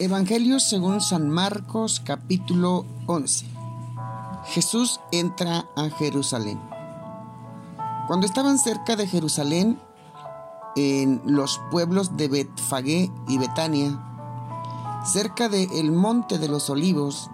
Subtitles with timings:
[0.00, 3.46] Evangelio según San Marcos capítulo 11.
[4.46, 6.60] Jesús entra a Jerusalén.
[8.08, 9.78] Cuando estaban cerca de Jerusalén,
[10.74, 14.02] en los pueblos de Betfagé y Betania,
[15.06, 17.30] cerca del monte de los olivos,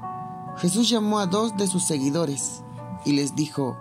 [0.59, 2.63] Jesús llamó a dos de sus seguidores
[3.07, 3.79] y les dijo,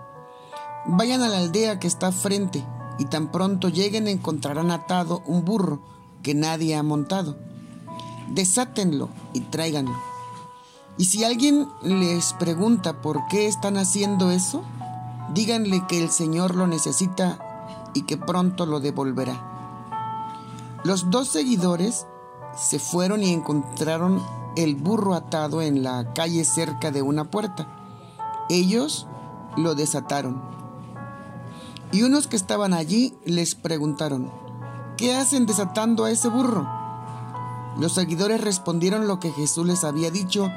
[0.86, 2.64] vayan a la aldea que está frente
[2.98, 5.82] y tan pronto lleguen encontrarán atado un burro
[6.22, 7.49] que nadie ha montado
[8.30, 9.96] desátenlo y tráiganlo.
[10.96, 14.62] Y si alguien les pregunta por qué están haciendo eso,
[15.32, 17.38] díganle que el Señor lo necesita
[17.94, 19.46] y que pronto lo devolverá.
[20.84, 22.06] Los dos seguidores
[22.56, 24.22] se fueron y encontraron
[24.56, 27.68] el burro atado en la calle cerca de una puerta.
[28.48, 29.06] Ellos
[29.56, 30.42] lo desataron.
[31.92, 34.30] Y unos que estaban allí les preguntaron,
[34.96, 36.79] ¿qué hacen desatando a ese burro?
[37.78, 40.50] Los seguidores respondieron lo que Jesús les había dicho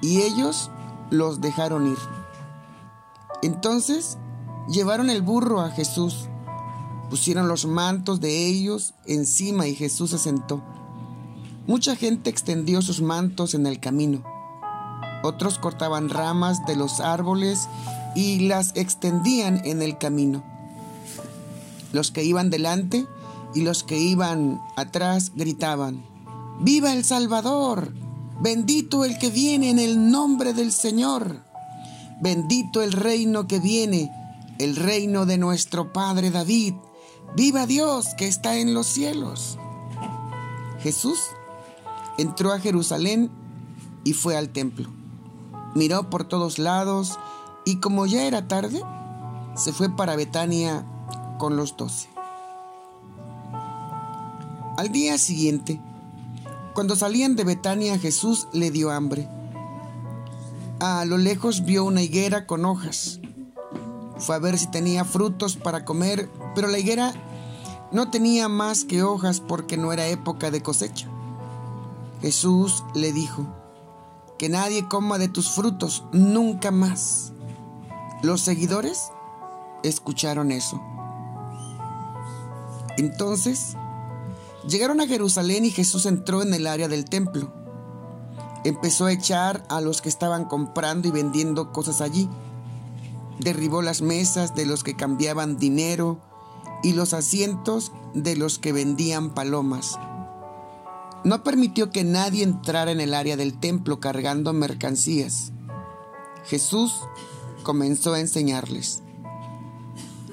[0.00, 0.70] y ellos
[1.10, 1.98] los dejaron ir.
[3.42, 4.18] Entonces
[4.68, 6.28] llevaron el burro a Jesús,
[7.10, 10.62] pusieron los mantos de ellos encima y Jesús se sentó.
[11.66, 14.22] Mucha gente extendió sus mantos en el camino.
[15.22, 17.68] Otros cortaban ramas de los árboles
[18.14, 20.42] y las extendían en el camino.
[21.92, 23.06] Los que iban delante
[23.54, 26.04] y los que iban atrás gritaban,
[26.60, 27.92] Viva el Salvador.
[28.40, 31.44] Bendito el que viene en el nombre del Señor.
[32.20, 34.10] Bendito el reino que viene,
[34.58, 36.74] el reino de nuestro Padre David.
[37.36, 39.56] Viva Dios que está en los cielos.
[40.80, 41.20] Jesús
[42.16, 43.30] entró a Jerusalén
[44.02, 44.88] y fue al templo.
[45.76, 47.18] Miró por todos lados
[47.64, 48.82] y como ya era tarde,
[49.54, 50.84] se fue para Betania
[51.38, 52.08] con los doce.
[54.76, 55.80] Al día siguiente,
[56.78, 59.28] cuando salían de Betania Jesús le dio hambre.
[60.78, 63.18] A lo lejos vio una higuera con hojas.
[64.18, 67.12] Fue a ver si tenía frutos para comer, pero la higuera
[67.90, 71.08] no tenía más que hojas porque no era época de cosecha.
[72.22, 73.44] Jesús le dijo,
[74.38, 77.32] que nadie coma de tus frutos nunca más.
[78.22, 79.10] Los seguidores
[79.82, 80.80] escucharon eso.
[82.98, 83.76] Entonces
[84.68, 87.50] Llegaron a Jerusalén y Jesús entró en el área del templo.
[88.64, 92.28] Empezó a echar a los que estaban comprando y vendiendo cosas allí.
[93.38, 96.20] Derribó las mesas de los que cambiaban dinero
[96.82, 99.98] y los asientos de los que vendían palomas.
[101.24, 105.52] No permitió que nadie entrara en el área del templo cargando mercancías.
[106.44, 106.92] Jesús
[107.62, 109.02] comenzó a enseñarles.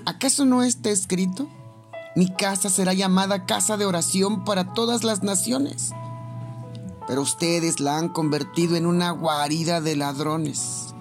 [0.06, 1.48] ¿Acaso no está escrito?
[2.16, 5.92] Mi casa será llamada casa de oración para todas las naciones.
[7.08, 10.94] Pero ustedes la han convertido en una guarida de ladrones.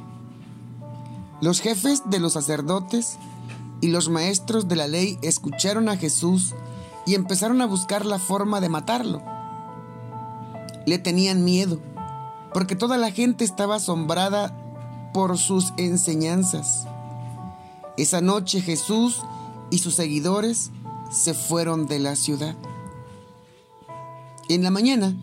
[1.41, 3.17] Los jefes de los sacerdotes
[3.81, 6.53] y los maestros de la ley escucharon a Jesús
[7.07, 9.23] y empezaron a buscar la forma de matarlo.
[10.85, 11.79] Le tenían miedo,
[12.53, 14.53] porque toda la gente estaba asombrada
[15.13, 16.89] por sus enseñanzas.
[17.97, 19.23] Esa noche Jesús
[19.71, 20.73] y sus seguidores
[21.15, 22.57] se fueron de la ciudad.
[24.49, 25.17] En la mañana,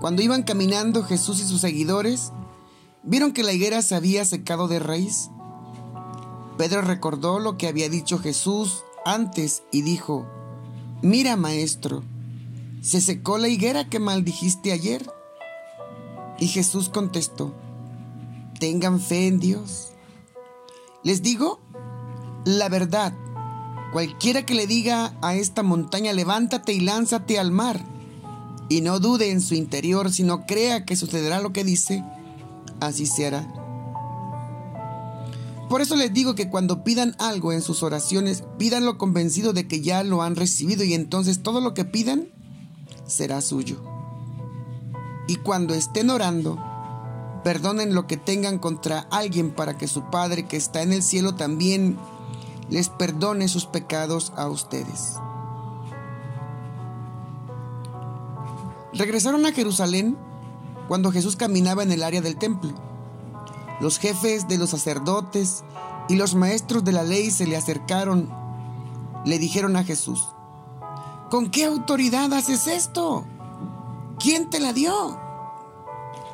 [0.00, 2.32] cuando iban caminando Jesús y sus seguidores,
[3.02, 5.30] vieron que la higuera se había secado de raíz.
[6.56, 10.26] Pedro recordó lo que había dicho Jesús antes y dijo,
[11.02, 12.02] Mira, maestro,
[12.80, 15.10] se secó la higuera que maldijiste ayer.
[16.38, 17.52] Y Jesús contestó,
[18.60, 19.88] Tengan fe en Dios.
[21.02, 21.60] Les digo
[22.44, 23.12] la verdad,
[23.92, 27.80] Cualquiera que le diga a esta montaña, levántate y lánzate al mar,
[28.68, 32.04] y no dude en su interior, sino crea que sucederá lo que dice,
[32.80, 33.46] así se hará.
[35.68, 39.80] Por eso les digo que cuando pidan algo en sus oraciones, pídanlo convencido de que
[39.80, 42.28] ya lo han recibido y entonces todo lo que pidan
[43.06, 43.82] será suyo.
[45.26, 46.58] Y cuando estén orando,
[47.44, 51.34] perdonen lo que tengan contra alguien para que su Padre que está en el cielo
[51.34, 51.98] también
[52.70, 55.16] les perdone sus pecados a ustedes.
[58.92, 60.16] Regresaron a Jerusalén
[60.88, 62.72] cuando Jesús caminaba en el área del templo.
[63.80, 65.62] Los jefes de los sacerdotes
[66.08, 68.28] y los maestros de la ley se le acercaron.
[69.24, 70.28] Le dijeron a Jesús,
[71.30, 73.24] ¿con qué autoridad haces esto?
[74.18, 75.20] ¿Quién te la dio?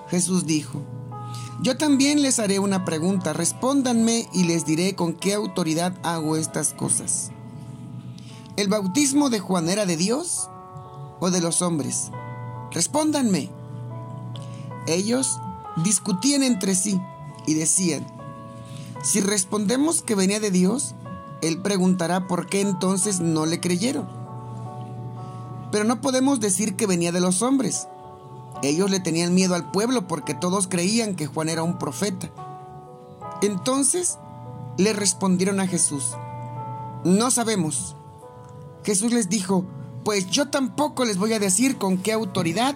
[0.09, 0.81] Jesús dijo,
[1.65, 6.75] yo también les haré una pregunta, respóndanme y les diré con qué autoridad hago estas
[6.75, 7.31] cosas.
[8.59, 10.51] ¿El bautismo de Juan era de Dios
[11.21, 12.11] o de los hombres?
[12.71, 13.51] Respóndanme.
[14.87, 15.41] ellos
[15.83, 17.01] discutían entre sí
[17.47, 18.07] y decían,
[19.03, 20.95] si respondemos que venía de Dios,
[21.41, 24.07] Él preguntará por qué entonces no le creyeron.
[25.73, 27.89] Pero no podemos decir que venía de los hombres.
[28.65, 32.31] Ellos le tenían miedo al pueblo porque todos creían que Juan era un profeta.
[33.43, 34.19] Entonces
[34.79, 36.17] le respondieron a Jesús,
[37.05, 37.95] no sabemos.
[38.83, 39.67] Jesús les dijo,
[40.03, 42.75] pues yo tampoco les voy a decir con qué autoridad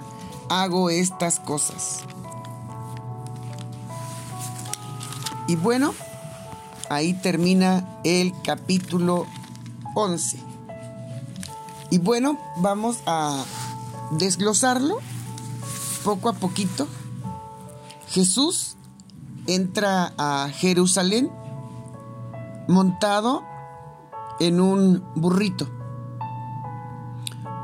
[0.50, 2.00] hago estas cosas.
[5.46, 5.94] Y bueno,
[6.90, 9.26] ahí termina el capítulo
[9.94, 10.38] 11.
[11.88, 13.42] Y bueno, vamos a
[14.10, 14.98] desglosarlo
[16.04, 16.86] poco a poquito.
[18.08, 18.76] Jesús
[19.46, 21.30] entra a Jerusalén
[22.68, 23.42] montado
[24.40, 25.68] en un burrito.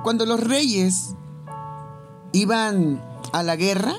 [0.03, 1.15] Cuando los reyes
[2.33, 3.03] iban
[3.33, 3.95] a la guerra,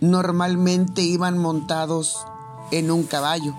[0.00, 2.16] normalmente iban montados
[2.70, 3.54] en un caballo.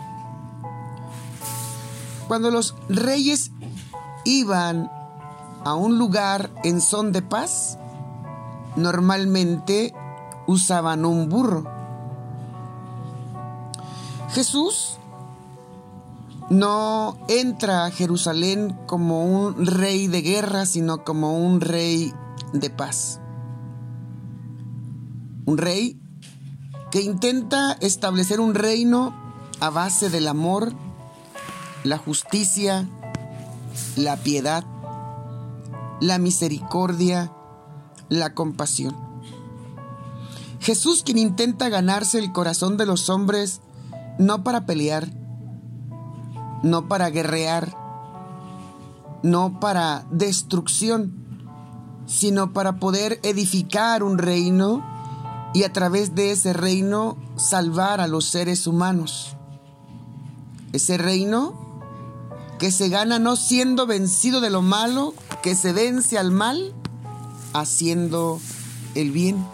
[2.27, 3.51] Cuando los reyes
[4.25, 4.91] iban
[5.65, 7.78] a un lugar en son de paz,
[8.75, 9.93] normalmente
[10.47, 11.63] usaban un burro.
[14.31, 14.99] Jesús
[16.49, 22.13] no entra a Jerusalén como un rey de guerra, sino como un rey
[22.53, 23.19] de paz.
[25.45, 25.99] Un rey
[26.91, 29.13] que intenta establecer un reino
[29.59, 30.73] a base del amor,
[31.83, 32.87] la justicia,
[33.95, 34.63] la piedad,
[36.01, 37.31] la misericordia,
[38.09, 38.95] la compasión.
[40.59, 43.61] Jesús quien intenta ganarse el corazón de los hombres
[44.17, 45.07] no para pelear,
[46.63, 47.75] no para guerrear,
[49.23, 51.13] no para destrucción,
[52.05, 54.83] sino para poder edificar un reino
[55.53, 59.35] y a través de ese reino salvar a los seres humanos.
[60.73, 61.53] Ese reino
[62.59, 66.75] que se gana no siendo vencido de lo malo, que se vence al mal
[67.53, 68.39] haciendo
[68.95, 69.45] el bien.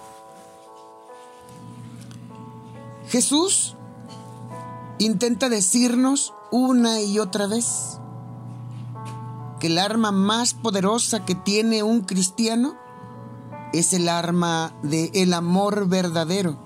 [3.10, 3.76] Jesús
[5.00, 8.00] intenta decirnos una y otra vez
[9.60, 12.76] que el arma más poderosa que tiene un cristiano
[13.74, 16.58] es el arma del el amor verdadero.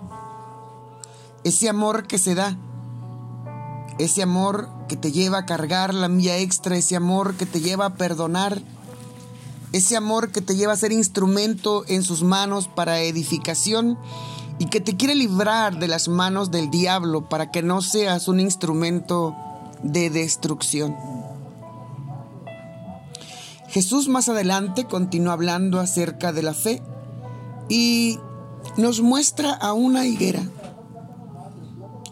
[1.44, 2.58] Ese amor que se da,
[3.98, 7.86] ese amor que te lleva a cargar la milla extra, ese amor que te lleva
[7.86, 8.62] a perdonar,
[9.72, 13.98] ese amor que te lleva a ser instrumento en sus manos para edificación
[14.58, 18.40] y que te quiere librar de las manos del diablo para que no seas un
[18.40, 19.36] instrumento
[19.84, 20.96] de destrucción.
[23.70, 26.82] Jesús más adelante continúa hablando acerca de la fe
[27.70, 28.20] y
[28.78, 30.42] nos muestra a una higuera,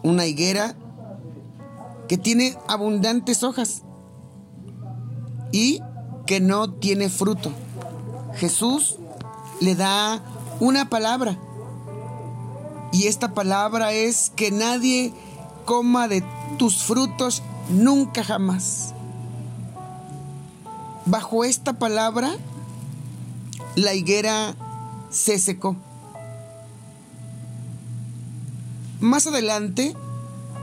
[0.02, 0.76] una higuera
[2.08, 3.82] que tiene abundantes hojas
[5.52, 5.80] y
[6.28, 7.50] que no tiene fruto.
[8.34, 8.96] Jesús
[9.60, 10.22] le da
[10.60, 11.38] una palabra
[12.92, 15.14] y esta palabra es que nadie
[15.64, 16.22] coma de
[16.58, 18.92] tus frutos nunca jamás.
[21.06, 22.36] Bajo esta palabra,
[23.74, 24.54] la higuera
[25.08, 25.76] se secó.
[29.00, 29.96] Más adelante,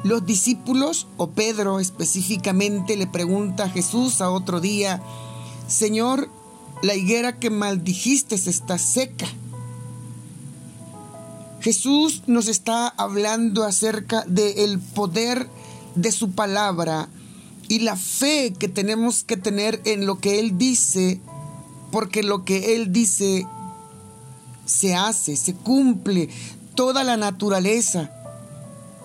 [0.03, 5.01] los discípulos, o Pedro específicamente, le pregunta a Jesús a otro día,
[5.67, 6.29] Señor,
[6.81, 9.27] la higuera que maldijiste está seca.
[11.61, 15.49] Jesús nos está hablando acerca del poder
[15.95, 17.09] de su palabra
[17.67, 21.19] y la fe que tenemos que tener en lo que Él dice,
[21.91, 23.47] porque lo que Él dice
[24.65, 26.29] se hace, se cumple,
[26.75, 28.11] toda la naturaleza,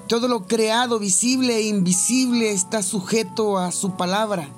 [0.09, 4.49] todo lo creado, visible e invisible, está sujeto a su palabra.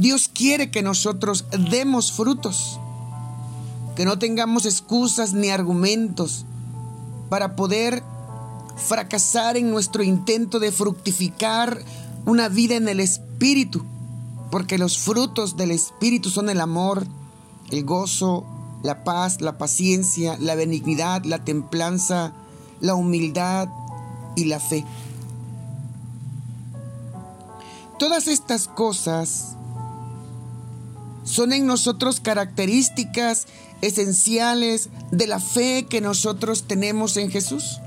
[0.00, 2.80] Dios quiere que nosotros demos frutos
[3.96, 6.46] que no tengamos excusas ni argumentos
[7.28, 8.02] para poder
[8.78, 11.84] fracasar en nuestro intento de fructificar
[12.24, 13.84] una vida en el Espíritu,
[14.50, 17.06] porque los frutos del Espíritu son el amor,
[17.70, 18.46] el gozo,
[18.82, 22.32] la paz, la paciencia, la benignidad, la templanza,
[22.80, 23.68] la humildad
[24.34, 24.82] y la fe.
[27.98, 29.56] Todas estas cosas
[31.30, 33.46] son en nosotros características
[33.82, 37.80] esenciales de la fe que nosotros tenemos en Jesús.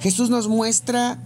[0.00, 1.18] Jesús nos muestra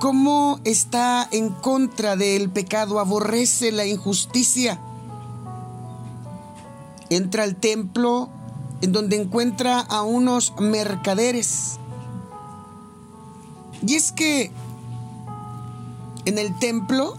[0.00, 4.80] cómo está en contra del pecado, aborrece la injusticia,
[7.10, 8.30] entra al templo
[8.80, 11.78] en donde encuentra a unos mercaderes.
[13.86, 14.50] Y es que
[16.24, 17.16] en el templo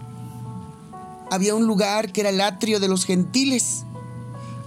[1.32, 3.84] había un lugar que era el atrio de los gentiles,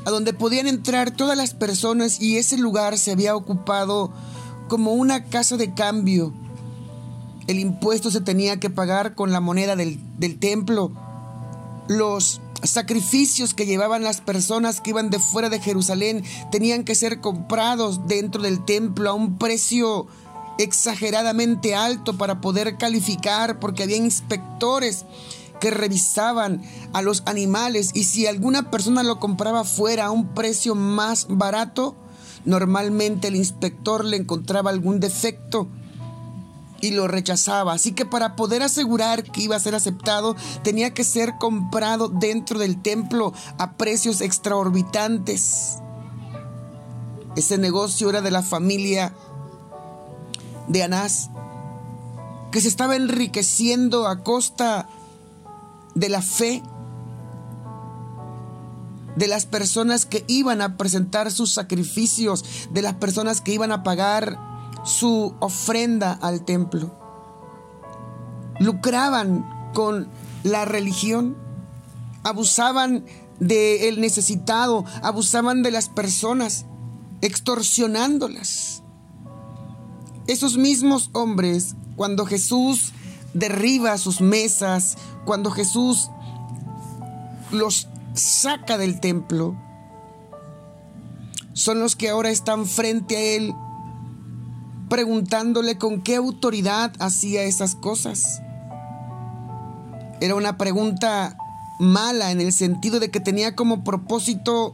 [0.03, 4.11] a donde podían entrar todas las personas y ese lugar se había ocupado
[4.67, 6.33] como una casa de cambio.
[7.45, 10.91] El impuesto se tenía que pagar con la moneda del, del templo.
[11.87, 17.21] Los sacrificios que llevaban las personas que iban de fuera de Jerusalén tenían que ser
[17.21, 20.07] comprados dentro del templo a un precio
[20.57, 25.05] exageradamente alto para poder calificar porque había inspectores
[25.71, 26.61] revisaban
[26.93, 31.95] a los animales y si alguna persona lo compraba fuera a un precio más barato,
[32.45, 35.67] normalmente el inspector le encontraba algún defecto
[36.81, 37.73] y lo rechazaba.
[37.73, 42.59] Así que para poder asegurar que iba a ser aceptado, tenía que ser comprado dentro
[42.59, 45.79] del templo a precios extraorbitantes.
[47.35, 49.13] Ese negocio era de la familia
[50.67, 51.29] de Anás,
[52.51, 54.87] que se estaba enriqueciendo a costa
[55.95, 56.61] de la fe
[59.15, 63.83] de las personas que iban a presentar sus sacrificios, de las personas que iban a
[63.83, 64.37] pagar
[64.83, 66.93] su ofrenda al templo.
[68.59, 70.07] Lucraban con
[70.43, 71.37] la religión,
[72.23, 73.05] abusaban
[73.39, 76.65] del necesitado, abusaban de las personas,
[77.21, 78.83] extorsionándolas.
[80.27, 82.93] Esos mismos hombres, cuando Jesús
[83.35, 86.09] derriba sus mesas, cuando Jesús
[87.51, 89.55] los saca del templo,
[91.53, 93.53] son los que ahora están frente a Él
[94.89, 98.41] preguntándole con qué autoridad hacía esas cosas.
[100.21, 101.37] Era una pregunta
[101.79, 104.73] mala en el sentido de que tenía como propósito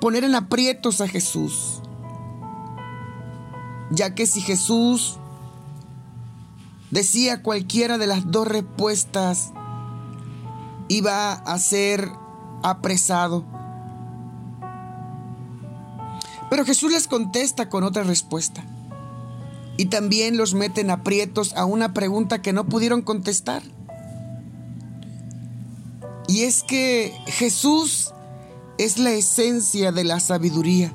[0.00, 1.80] poner en aprietos a Jesús
[3.90, 5.18] ya que si Jesús
[6.96, 9.52] decía cualquiera de las dos respuestas,
[10.88, 12.10] iba a ser
[12.62, 13.44] apresado.
[16.48, 18.64] Pero Jesús les contesta con otra respuesta.
[19.76, 23.62] Y también los mete en aprietos a una pregunta que no pudieron contestar.
[26.28, 28.14] Y es que Jesús
[28.78, 30.94] es la esencia de la sabiduría,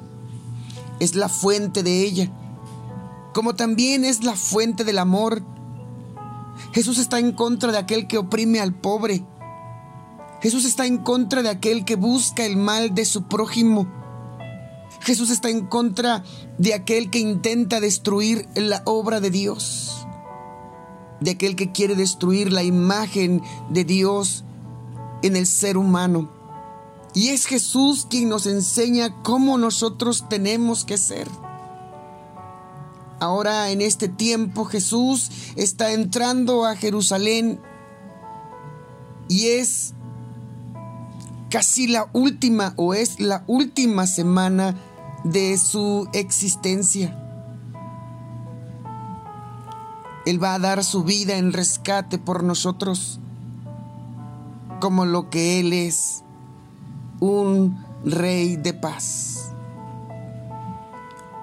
[0.99, 2.31] es la fuente de ella
[3.33, 5.43] como también es la fuente del amor.
[6.73, 9.25] Jesús está en contra de aquel que oprime al pobre.
[10.41, 13.87] Jesús está en contra de aquel que busca el mal de su prójimo.
[15.01, 16.23] Jesús está en contra
[16.57, 20.05] de aquel que intenta destruir la obra de Dios,
[21.19, 24.43] de aquel que quiere destruir la imagen de Dios
[25.21, 26.29] en el ser humano.
[27.13, 31.27] Y es Jesús quien nos enseña cómo nosotros tenemos que ser.
[33.21, 37.61] Ahora en este tiempo Jesús está entrando a Jerusalén
[39.29, 39.93] y es
[41.51, 44.75] casi la última o es la última semana
[45.23, 47.15] de su existencia.
[50.25, 53.19] Él va a dar su vida en rescate por nosotros,
[54.79, 56.23] como lo que Él es,
[57.19, 59.30] un rey de paz.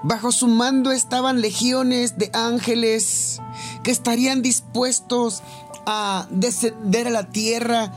[0.02, 3.40] Bajo su mando estaban legiones de ángeles
[3.82, 5.42] que estarían dispuestos
[5.86, 7.92] a descender a la tierra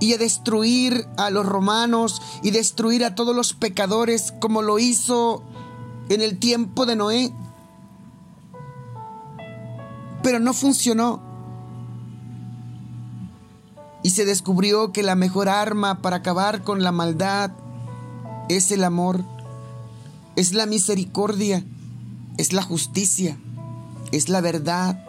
[0.00, 5.42] y a destruir a los romanos y destruir a todos los pecadores como lo hizo
[6.10, 7.32] en el tiempo de Noé.
[10.22, 11.22] Pero no funcionó.
[14.02, 17.50] Y se descubrió que la mejor arma para acabar con la maldad
[18.48, 19.24] es el amor
[20.38, 21.64] es la misericordia,
[22.36, 23.36] es la justicia,
[24.12, 25.04] es la verdad,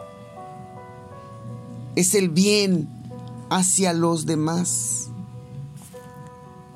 [1.94, 2.88] es el bien
[3.48, 5.10] hacia los demás.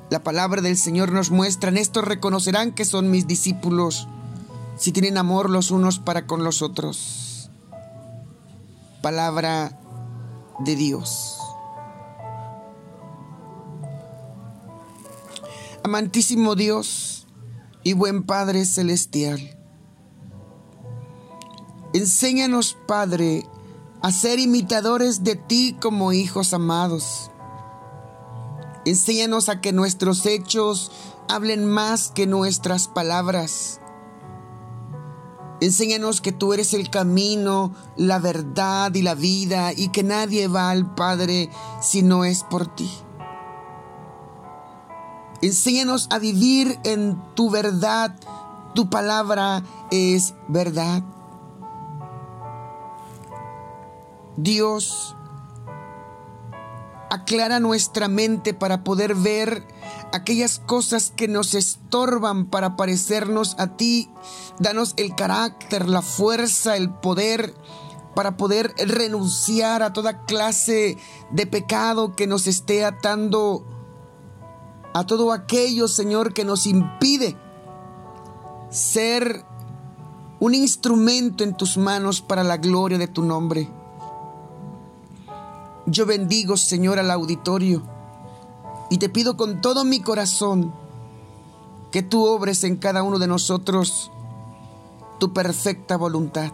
[0.09, 4.07] La palabra del Señor nos muestra, en esto reconocerán que son mis discípulos,
[4.77, 7.49] si tienen amor los unos para con los otros.
[9.01, 9.77] Palabra
[10.59, 11.39] de Dios.
[15.83, 17.24] Amantísimo Dios,
[17.85, 19.39] y buen Padre Celestial.
[21.93, 23.47] Enséñanos, Padre,
[24.01, 27.29] a ser imitadores de ti como hijos amados.
[28.85, 30.91] Enséñanos a que nuestros hechos
[31.29, 33.79] hablen más que nuestras palabras.
[35.61, 40.71] Enséñanos que tú eres el camino, la verdad y la vida y que nadie va
[40.71, 41.51] al Padre
[41.83, 42.91] si no es por ti.
[45.45, 48.15] Enséñanos a vivir en tu verdad.
[48.73, 49.61] Tu palabra
[49.91, 51.03] es verdad.
[54.37, 55.15] Dios,
[57.11, 59.67] aclara nuestra mente para poder ver
[60.11, 64.09] aquellas cosas que nos estorban para parecernos a ti.
[64.57, 67.53] Danos el carácter, la fuerza, el poder
[68.15, 70.97] para poder renunciar a toda clase
[71.29, 73.74] de pecado que nos esté atando
[74.95, 77.35] a todo aquello, Señor, que nos impide
[78.69, 79.43] ser
[80.39, 83.69] un instrumento en tus manos para la gloria de tu nombre.
[85.85, 87.83] Yo bendigo, Señor, al auditorio
[88.89, 90.73] y te pido con todo mi corazón
[91.91, 94.13] que tú obres en cada uno de nosotros
[95.19, 96.53] tu perfecta voluntad.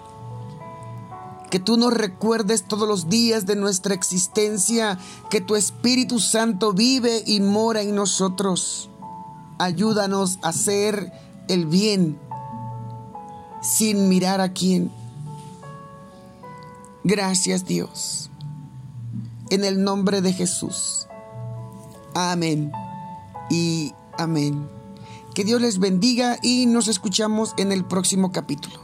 [1.52, 4.98] Que tú nos recuerdes todos los días de nuestra existencia
[5.30, 8.90] que tu Espíritu Santo vive y mora en nosotros.
[9.60, 11.12] Ayúdanos a hacer
[11.50, 12.18] el bien
[13.62, 14.92] sin mirar a quién.
[17.04, 18.30] Gracias Dios.
[19.50, 21.08] En el nombre de Jesús.
[22.14, 22.72] Amén
[23.50, 24.70] y amén.
[25.36, 28.81] Que Dios les bendiga y nos escuchamos en el próximo capítulo.